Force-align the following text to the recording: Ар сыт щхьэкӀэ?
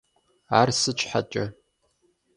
Ар 0.59 0.69
сыт 0.79 0.97
щхьэкӀэ? 1.01 1.45